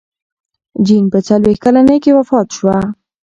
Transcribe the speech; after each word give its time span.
جین 0.85 1.05
په 1.13 1.19
څلوېښت 1.27 1.61
کلنۍ 1.63 1.97
کې 2.03 2.11
وفات 2.17 2.47
شوه. 2.57 2.77